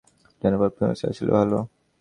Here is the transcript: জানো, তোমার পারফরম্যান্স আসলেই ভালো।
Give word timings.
জানো, 0.41 0.55
তোমার 0.55 0.59
পারফরম্যান্স 0.61 1.01
আসলেই 1.05 1.33
ভালো। 1.37 1.57